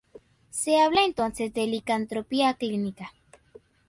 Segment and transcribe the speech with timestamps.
[0.49, 3.11] Se habla entonces de licantropía clínica.